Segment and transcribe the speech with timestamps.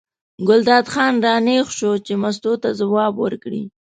[0.47, 3.63] ګلداد خان را نېغ شو چې مستو ته ځواب ورکړي.